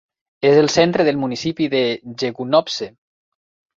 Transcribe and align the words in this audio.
És 0.51 0.55
el 0.61 0.69
centre 0.75 1.05
del 1.09 1.21
municipi 1.25 1.67
de 1.75 1.83
Jegunovce. 2.23 2.93